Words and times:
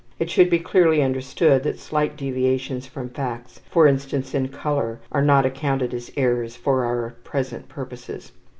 It 0.17 0.31
should 0.31 0.49
be 0.49 0.57
clearly 0.57 1.03
understood 1.03 1.61
that 1.61 1.77
slight 1.77 2.17
deviations 2.17 2.87
from 2.87 3.09
facts, 3.09 3.61
for 3.69 3.85
instance 3.85 4.33
in 4.33 4.47
color, 4.47 4.99
are 5.11 5.21
not 5.21 5.45
counted 5.53 5.93
as 5.93 6.11
errors 6.17 6.55
for 6.55 6.83
our 6.85 7.11
present 7.23 7.69
purposes. 7.69 8.31